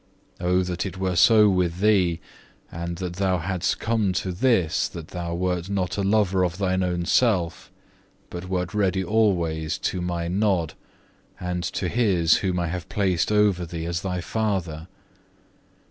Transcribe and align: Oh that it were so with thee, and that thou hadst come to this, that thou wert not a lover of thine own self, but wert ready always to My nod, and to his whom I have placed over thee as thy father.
Oh 0.39 0.63
that 0.63 0.83
it 0.83 0.97
were 0.97 1.15
so 1.15 1.47
with 1.47 1.77
thee, 1.79 2.19
and 2.71 2.97
that 2.97 3.17
thou 3.17 3.37
hadst 3.37 3.79
come 3.79 4.13
to 4.13 4.31
this, 4.31 4.87
that 4.87 5.09
thou 5.09 5.35
wert 5.35 5.69
not 5.69 5.95
a 5.95 6.01
lover 6.01 6.43
of 6.43 6.57
thine 6.57 6.81
own 6.81 7.05
self, 7.05 7.69
but 8.31 8.49
wert 8.49 8.73
ready 8.73 9.03
always 9.03 9.77
to 9.77 10.01
My 10.01 10.27
nod, 10.27 10.73
and 11.39 11.63
to 11.65 11.87
his 11.87 12.37
whom 12.37 12.59
I 12.59 12.65
have 12.69 12.89
placed 12.89 13.31
over 13.31 13.63
thee 13.63 13.85
as 13.85 14.01
thy 14.01 14.21
father. 14.21 14.87